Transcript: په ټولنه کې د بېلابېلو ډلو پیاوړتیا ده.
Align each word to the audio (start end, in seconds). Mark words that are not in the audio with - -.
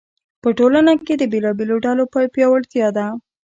په 0.41 0.49
ټولنه 0.57 0.91
کې 1.05 1.13
د 1.17 1.23
بېلابېلو 1.31 1.75
ډلو 1.85 2.03
پیاوړتیا 2.35 2.87
ده. 2.97 3.07